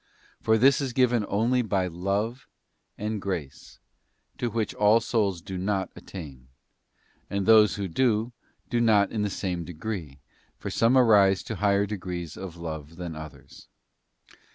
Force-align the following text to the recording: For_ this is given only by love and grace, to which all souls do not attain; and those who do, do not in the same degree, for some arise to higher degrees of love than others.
For_ 0.41 0.57
this 0.59 0.81
is 0.81 0.93
given 0.93 1.27
only 1.29 1.61
by 1.61 1.85
love 1.85 2.47
and 2.97 3.21
grace, 3.21 3.77
to 4.39 4.49
which 4.49 4.73
all 4.73 4.99
souls 4.99 5.43
do 5.43 5.59
not 5.59 5.91
attain; 5.95 6.47
and 7.29 7.45
those 7.45 7.75
who 7.75 7.87
do, 7.87 8.33
do 8.67 8.81
not 8.81 9.11
in 9.11 9.21
the 9.21 9.29
same 9.29 9.63
degree, 9.63 10.19
for 10.57 10.71
some 10.71 10.97
arise 10.97 11.43
to 11.43 11.57
higher 11.57 11.85
degrees 11.85 12.35
of 12.35 12.57
love 12.57 12.95
than 12.95 13.15
others. 13.15 13.67